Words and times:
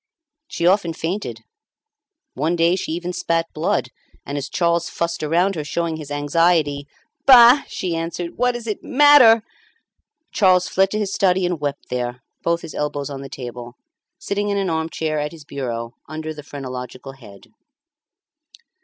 She 0.47 0.65
often 0.65 0.93
fainted. 0.93 1.41
One 2.33 2.55
day 2.55 2.75
she 2.75 2.91
even 2.93 3.13
spat 3.13 3.45
blood, 3.53 3.89
and, 4.25 4.35
as 4.35 4.49
Charles 4.49 4.89
fussed 4.89 5.21
around 5.21 5.53
her 5.53 5.63
showing 5.63 5.97
his 5.97 6.09
anxiety 6.09 6.87
"Bah!" 7.27 7.61
she 7.67 7.95
answered, 7.95 8.35
"what 8.35 8.53
does 8.53 8.65
it 8.65 8.81
matter?" 8.81 9.43
Charles 10.31 10.67
fled 10.67 10.89
to 10.89 10.97
his 10.97 11.13
study 11.13 11.45
and 11.45 11.61
wept 11.61 11.89
there, 11.91 12.23
both 12.41 12.61
his 12.61 12.73
elbows 12.73 13.11
on 13.11 13.21
the 13.21 13.29
table, 13.29 13.75
sitting 14.17 14.49
in 14.49 14.57
an 14.57 14.71
arm 14.71 14.89
chair 14.89 15.19
at 15.19 15.33
his 15.33 15.45
bureau 15.45 15.91
under 16.09 16.33
the 16.33 16.41
phrenological 16.41 17.11
head. 17.11 17.49